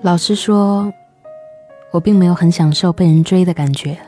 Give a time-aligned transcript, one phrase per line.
[0.00, 0.92] 老实说，
[1.90, 3.98] 我并没有很享受被人追的感觉，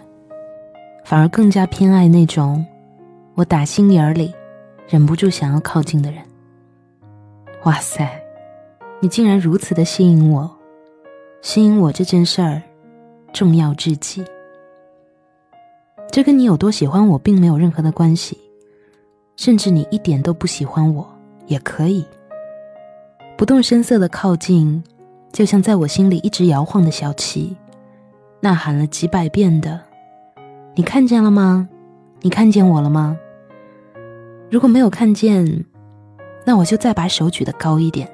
[1.04, 2.64] 反而更加偏爱那种
[3.34, 4.32] 我打心眼里
[4.88, 6.22] 忍不住想要靠近的人。
[7.64, 8.08] 哇塞，
[9.00, 10.48] 你竟然如此的吸引我！
[11.42, 12.62] 吸引我这件事儿
[13.32, 14.24] 重要至极，
[16.12, 18.38] 这跟你有多喜欢我并没有任何的关系，
[19.34, 21.04] 甚至你一点都不喜欢我
[21.46, 22.06] 也可以，
[23.36, 24.80] 不动声色的靠近。
[25.32, 27.56] 就像在我心里一直摇晃的小旗，
[28.40, 29.80] 呐喊了几百遍的，
[30.74, 31.68] 你看见了吗？
[32.20, 33.16] 你看见我了吗？
[34.50, 35.64] 如果没有看见，
[36.44, 38.10] 那我就再把手举得高一点。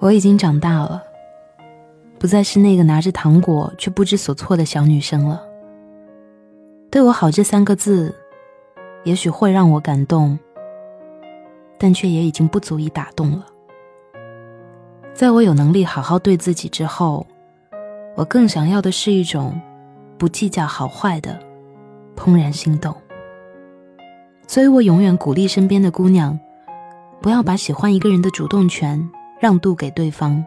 [0.00, 1.02] 我已经长大了，
[2.18, 5.42] 不再是那个拿着糖果却不知所措的小女生了。
[6.90, 8.14] 对我好这三个字，
[9.04, 10.38] 也许会让我感动，
[11.78, 13.46] 但却也已经不足以打动了。
[15.18, 17.26] 在我有能力好好对自己之后，
[18.14, 19.60] 我更想要的是一种
[20.16, 21.36] 不计较好坏的
[22.16, 22.94] 怦然心动。
[24.46, 26.38] 所以我永远鼓励身边的姑娘，
[27.20, 29.10] 不要把喜欢一个人的主动权
[29.40, 30.44] 让渡给对方。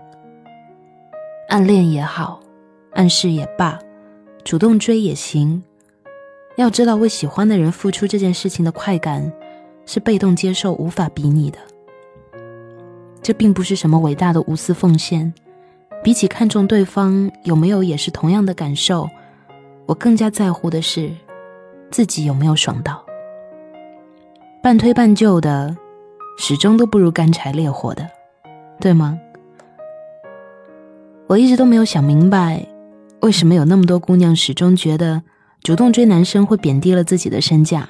[1.50, 2.40] 暗恋也好，
[2.94, 3.78] 暗示也罢，
[4.46, 5.62] 主动追也行，
[6.56, 9.34] 要知道为喜欢的人付出这件事情的快感，
[9.86, 11.60] 是被动接受无法比拟的。
[13.22, 15.32] 这并不是什么伟大的无私奉献，
[16.04, 19.08] 比起看重对方有没有也是同样的感受，
[19.86, 21.12] 我更加在乎的是
[21.92, 23.04] 自己有没有爽到。
[24.64, 25.78] 半推半就的，
[26.38, 28.10] 始终都不如干柴烈火的，
[28.80, 29.20] 对吗？
[31.28, 32.66] 我一直都没有想明白，
[33.20, 35.22] 为什么有那么多姑娘始终觉得
[35.62, 37.88] 主动追男生会贬低了自己的身价，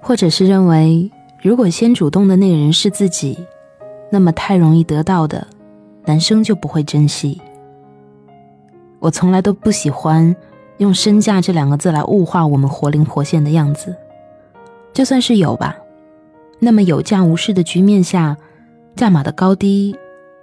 [0.00, 1.10] 或者是认为
[1.42, 3.38] 如果先主动的那个人是自己。
[4.10, 5.46] 那么太容易得到的，
[6.04, 7.40] 男生就不会珍惜。
[8.98, 10.34] 我从来都不喜欢
[10.78, 13.94] 用身价这两个字来物化我们活灵活现的样子，
[14.92, 15.76] 就算是有吧，
[16.58, 18.36] 那么有价无市的局面下，
[18.94, 19.96] 价码的高低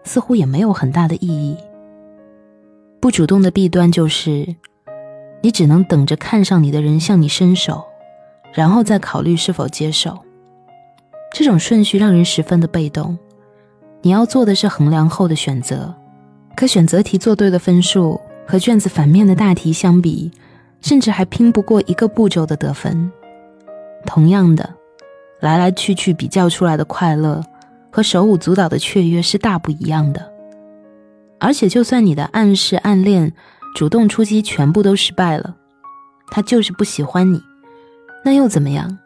[0.04, 1.58] 似乎也没有很大的意义。
[3.00, 4.56] 不主动的弊端就是，
[5.42, 7.84] 你只能等着看上你的人向你伸手，
[8.54, 10.18] 然后再考虑是否接受。
[11.34, 13.18] 这种顺序让人十分的被动。
[14.06, 15.96] 你要做的是衡量后的选择，
[16.58, 20.30] 可选择题做对的分数和卷子反面的大题相比，
[20.82, 23.10] 甚至还拼不过一个步骤的得分。
[24.06, 24.76] 同样的，
[25.40, 27.42] 来来去去比较出来的快乐
[27.90, 30.30] 和手舞足蹈的雀跃是大不一样的。
[31.40, 33.32] 而且，就算你的暗示、暗恋、
[33.74, 35.56] 主动出击全部都失败了，
[36.30, 37.42] 他就是不喜欢你，
[38.26, 38.98] 那又怎么样？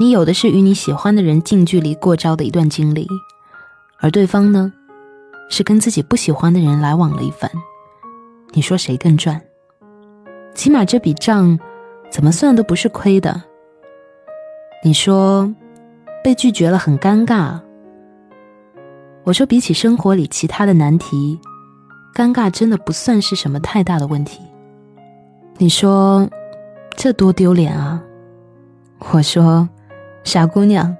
[0.00, 3.06] 你有的是与你喜欢的人近距离过招的一段经历。
[4.00, 4.72] 而对方呢，
[5.50, 7.50] 是跟自己不喜欢的人来往了一番，
[8.52, 9.40] 你说谁更赚？
[10.54, 11.58] 起码这笔账
[12.10, 13.42] 怎么算都不是亏的。
[14.82, 15.54] 你说
[16.24, 17.60] 被拒绝了很尴尬，
[19.24, 21.38] 我说比起生活里其他的难题，
[22.14, 24.40] 尴尬真的不算是什么太大的问题。
[25.58, 26.26] 你说
[26.96, 28.02] 这多丢脸啊！
[29.12, 29.68] 我说
[30.24, 30.96] 傻姑娘。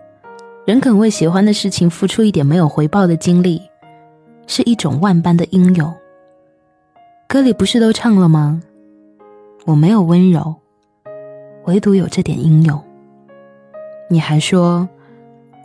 [0.71, 3.61] 人肯为喜欢的事情付出一点没有回报的精力，
[4.47, 5.93] 是一种万般的英勇。
[7.27, 8.63] 歌里不是都唱了吗？
[9.67, 10.55] 我没有温柔，
[11.65, 12.81] 唯独有这点英勇。
[14.09, 14.89] 你还说，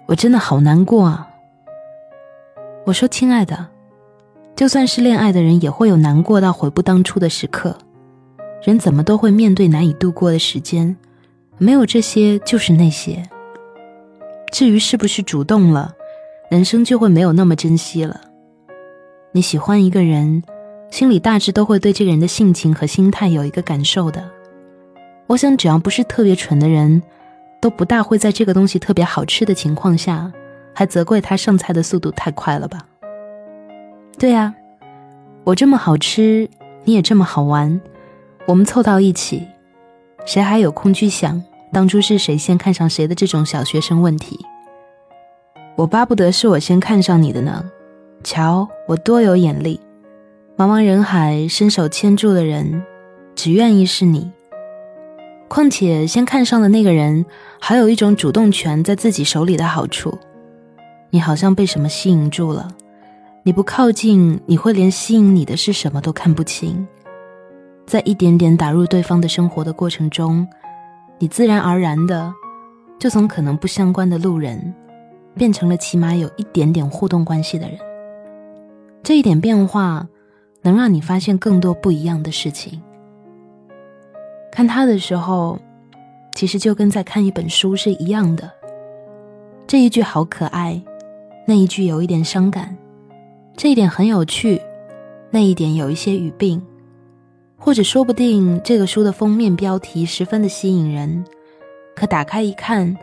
[0.08, 1.30] 我真的好难过啊。
[2.88, 3.68] 我说，亲爱的，
[4.56, 7.78] 就算是恋爱的人，也会有难过到悔不当初的时刻。
[8.64, 10.98] 人怎么都会面对难以度过的时间，
[11.60, 13.22] 没有这些，就是那些。
[14.52, 15.94] 至于是不是主动了，
[16.50, 18.22] 人生就会没有那么珍惜了。
[19.32, 20.42] 你喜欢一个人，
[20.92, 24.24] 心里大致都会对这个人的性情和心态有一个感受的。
[25.28, 27.02] 我想，只要不是特别蠢的人，
[27.62, 30.32] 都不大会在这个东西特别好吃的情况下，
[30.74, 32.86] 还责怪他上菜的速度太快了吧？
[34.18, 34.54] 对呀，
[35.44, 36.48] 我这么好吃，
[36.86, 37.82] 你也这么好玩，
[38.46, 39.46] 我们凑到一起，
[40.26, 41.44] 谁还有空去想？
[41.76, 44.40] 当初是谁先看上谁的这种小学生问题，
[45.76, 47.70] 我巴不得是我先看上你的呢。
[48.24, 49.78] 瞧我多有眼力，
[50.56, 52.82] 茫茫人海伸手牵住的人，
[53.36, 54.32] 只愿意是你。
[55.50, 57.26] 况且先看上的那个人，
[57.60, 60.18] 还有一种主动权在自己手里的好处。
[61.10, 62.70] 你好像被什么吸引住了，
[63.44, 66.88] 你不靠近，你会连吸引你的是什么都看不清。
[67.86, 70.48] 在一点点打入对方的生活的过程中。
[71.18, 72.34] 你自然而然的，
[73.00, 74.74] 就从可能不相关的路人，
[75.36, 77.78] 变成了起码有一点点互动关系的人。
[79.02, 80.08] 这一点变化
[80.62, 82.82] 能让你发现更多不一样的事情。
[84.52, 85.60] 看他的时候，
[86.34, 88.52] 其实就跟在看一本书是一样的。
[89.68, 90.82] 这一句好可爱，
[91.46, 92.76] 那一句有一点伤感，
[93.56, 94.62] 这一点很有趣，
[95.32, 96.62] 那一点有一些语病，
[97.58, 101.26] 或者说不定这个书的封面标题十分的吸引人，
[101.96, 102.96] 可打开一看，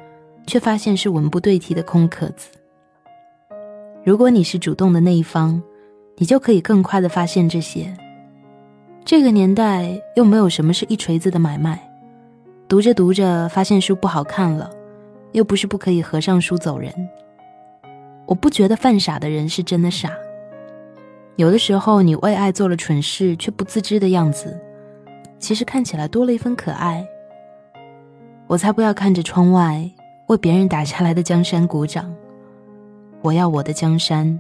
[0.47, 2.49] 却发现是文不对题的空壳子。
[4.05, 5.61] 如果你是主动的那一方，
[6.17, 7.93] 你就可以更快的发现这些。
[9.05, 11.81] 这个年代又没有什么是一锤子的买卖，
[12.69, 14.71] 读着读着发现书不好看了，
[15.33, 16.93] 又不是不可以合上书走人。
[18.27, 20.11] 我不觉得犯傻的人是真的傻，
[21.43, 24.57] 有的时候你为爱做了蠢事却不自知的样子，
[25.41, 27.05] 其实看起来多了一份可爱。
[28.47, 29.91] 我才不要看着窗外
[30.29, 32.15] 为别人打下来的江山鼓掌，
[33.23, 34.39] 我要我的江山，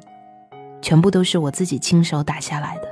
[0.80, 2.88] 全部都是我自己亲手打下来的。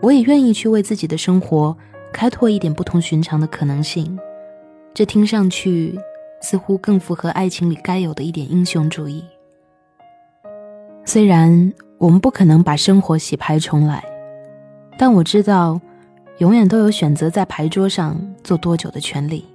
[0.00, 1.76] 我也愿意去为自己的生活
[2.12, 4.16] 开拓一点不同寻常的可能性，
[4.94, 5.98] 这听上去
[6.40, 9.24] 似乎更符合爱情里该有的一点英雄主义。
[11.04, 14.02] 虽然我们不可能把生活洗牌重来，
[14.98, 15.80] 但我知道，
[16.38, 19.46] 永远都有选择在牌桌上坐多久的权利。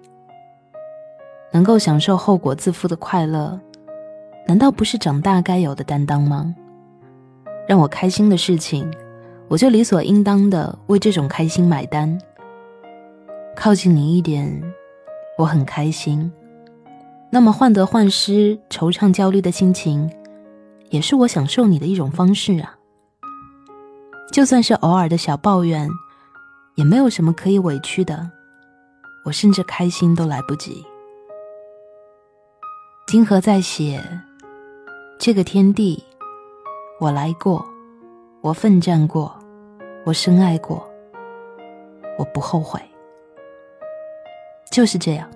[1.51, 3.59] 能够享受后果自负的快乐，
[4.47, 6.55] 难道不是长大该有的担当吗？
[7.67, 8.89] 让我开心的事情。
[9.49, 12.17] 我就理所应当的为这种开心买单。
[13.57, 14.63] 靠近你一点，
[15.38, 16.31] 我很开心。
[17.29, 20.09] 那么患得患失、惆怅焦虑的心情，
[20.89, 22.75] 也是我享受你的一种方式啊。
[24.31, 25.89] 就算是偶尔的小抱怨，
[26.75, 28.30] 也没有什么可以委屈的。
[29.25, 30.86] 我甚至开心都来不及。
[33.07, 34.04] 金河在写：
[35.18, 36.04] 这个天地，
[37.00, 37.66] 我来过。
[38.42, 39.36] 我奋战过，
[40.06, 40.88] 我深爱过，
[42.18, 42.80] 我不后悔。
[44.72, 45.30] 就是这样。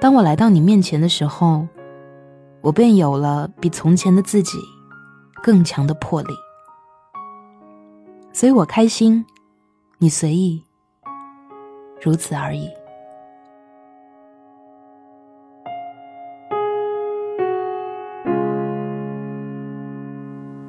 [0.00, 1.68] 当我来到你面前的时候，
[2.64, 4.56] 我便有了比从前的自己
[5.42, 6.32] 更强的魄力。
[8.32, 9.22] 所以我开心，
[9.98, 10.64] 你随意，
[12.00, 12.70] 如此而已。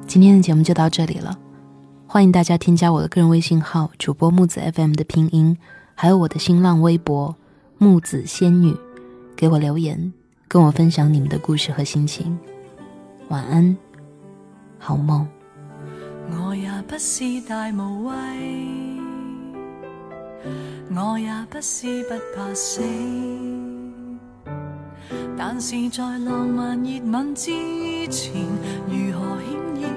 [0.06, 1.38] 今天的节目就到这里了，
[2.06, 5.56] 欢迎大家添加我的个人微信号主播木子 FM 的拼音，
[5.94, 7.34] 还有我的新浪微博
[7.78, 8.76] 木子仙女，
[9.34, 10.12] 给我留言，
[10.48, 12.38] 跟我分享你们的故事和心情。
[13.28, 13.76] 晚安，
[14.78, 15.26] 好梦。
[16.30, 18.14] 我也不是大无畏，
[20.94, 22.80] 我也不是不怕死，
[25.36, 27.50] 但是在浪漫热吻之
[28.08, 28.32] 前，
[28.88, 29.88] 如何险要？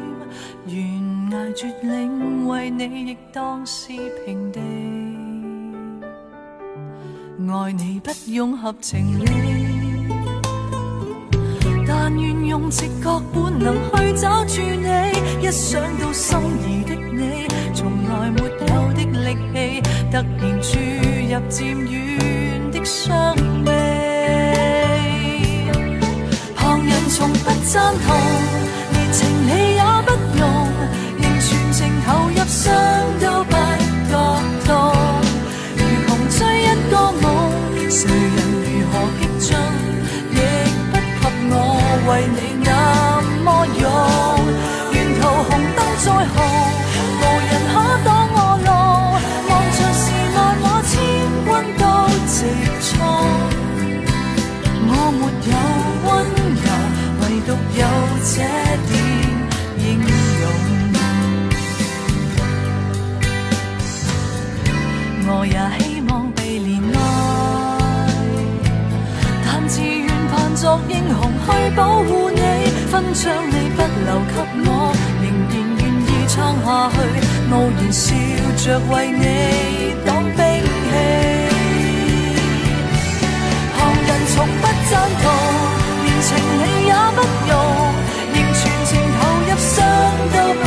[0.67, 3.93] 悬崖绝岭，为你亦当是
[4.25, 4.59] 平地。
[7.51, 9.25] 爱你不用合情理，
[11.89, 14.87] 但愿用直觉本能去找住你。
[15.43, 16.37] 一想到心
[16.67, 19.81] 仪的你，从来没有的力气，
[20.11, 23.67] 突然注入渐远的伤悲。
[26.55, 28.15] 旁人从不赞同，
[46.25, 46.39] 英，
[47.19, 47.73] 无人可
[48.05, 48.69] 挡我路。
[49.49, 50.03] 望著时，
[50.35, 50.91] 万我千
[51.45, 51.83] 军都
[52.27, 52.37] 直
[52.85, 52.89] 冲。
[54.91, 55.53] 我没有
[56.05, 56.07] 温
[56.63, 56.67] 柔，
[57.21, 57.81] 唯独有
[58.23, 58.33] 这
[58.89, 58.91] 点
[59.77, 59.85] 英
[60.41, 60.43] 勇。
[65.31, 66.97] 我也希望被怜爱，
[69.45, 72.41] 但自愿扮作英雄去保护你。
[72.89, 74.33] 勋章你不留给
[74.65, 74.69] 我。
[76.39, 76.95] 撑下去，
[77.51, 78.05] 傲然笑
[78.63, 79.23] 着为你
[80.05, 80.91] 挡兵器。
[83.75, 83.77] 旁
[84.07, 84.91] 人从不赞
[85.21, 85.25] 同，
[86.05, 86.27] 连情
[86.63, 87.19] 理也不
[87.49, 87.53] 容，
[88.33, 89.75] 仍全情投入，伤
[90.31, 90.65] 都不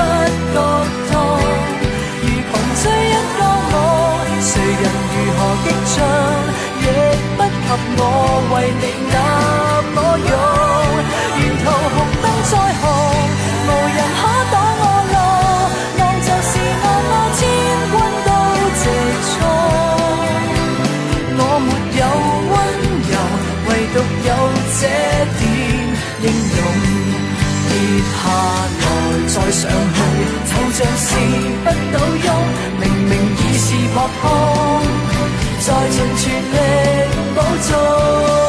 [0.53, 0.57] 觉
[1.11, 1.13] 痛，
[2.21, 2.53] 如穷
[2.83, 3.41] 追一个
[3.73, 3.75] 梦。
[4.43, 5.97] 谁人如何激进，
[6.83, 6.85] 亦
[7.39, 7.49] 不及
[7.97, 8.01] 我
[8.53, 9.17] 为你那
[29.53, 30.01] 上去
[30.49, 31.09] 就像是
[31.63, 32.27] 不倒翁，
[32.81, 34.25] 明明已是扑空，
[35.61, 36.57] 再尽全力
[37.35, 38.42] 补中。